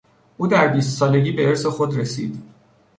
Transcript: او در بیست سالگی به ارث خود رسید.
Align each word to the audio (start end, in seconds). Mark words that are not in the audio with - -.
او 0.37 0.47
در 0.47 0.67
بیست 0.67 0.97
سالگی 0.97 1.31
به 1.31 1.47
ارث 1.47 1.65
خود 1.65 1.97
رسید. 1.97 2.43